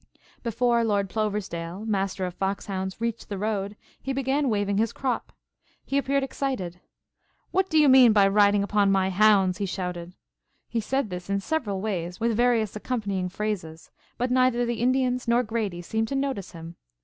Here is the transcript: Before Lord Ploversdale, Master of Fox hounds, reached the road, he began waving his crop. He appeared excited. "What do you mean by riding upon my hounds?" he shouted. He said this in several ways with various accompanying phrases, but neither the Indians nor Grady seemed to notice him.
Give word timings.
Before 0.41 0.83
Lord 0.83 1.11
Ploversdale, 1.11 1.85
Master 1.85 2.25
of 2.25 2.33
Fox 2.33 2.65
hounds, 2.65 2.99
reached 2.99 3.29
the 3.29 3.37
road, 3.37 3.77
he 4.01 4.13
began 4.13 4.49
waving 4.49 4.79
his 4.79 4.93
crop. 4.93 5.31
He 5.85 5.95
appeared 5.95 6.23
excited. 6.23 6.79
"What 7.51 7.69
do 7.69 7.77
you 7.77 7.87
mean 7.87 8.11
by 8.11 8.27
riding 8.27 8.63
upon 8.63 8.91
my 8.91 9.11
hounds?" 9.11 9.59
he 9.59 9.67
shouted. 9.67 10.15
He 10.67 10.79
said 10.81 11.11
this 11.11 11.29
in 11.29 11.39
several 11.39 11.81
ways 11.81 12.19
with 12.19 12.35
various 12.35 12.75
accompanying 12.75 13.29
phrases, 13.29 13.91
but 14.17 14.31
neither 14.31 14.65
the 14.65 14.81
Indians 14.81 15.27
nor 15.27 15.43
Grady 15.43 15.83
seemed 15.83 16.07
to 16.07 16.15
notice 16.15 16.53
him. 16.53 16.77